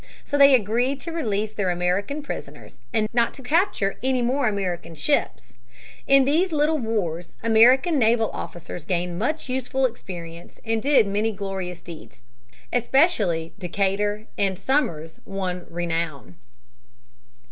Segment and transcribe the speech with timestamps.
[0.25, 4.95] So they agreed to release their American prisoners and not to capture any more American
[4.95, 5.53] ships
[6.07, 6.15] (1805).
[6.17, 11.83] In these little wars American naval officers gained much useful experience and did many glorious
[11.83, 12.23] deeds.
[12.73, 16.33] Especially Decatur and Somers won renown.